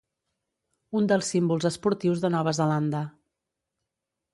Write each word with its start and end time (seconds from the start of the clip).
un 1.01 1.11
dels 1.11 1.29
símbols 1.35 1.69
esportius 1.73 2.25
de 2.27 2.35
Nova 2.39 2.59
Zelanda 2.65 3.07